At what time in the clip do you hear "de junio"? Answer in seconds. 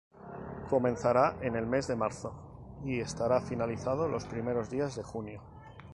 4.95-5.43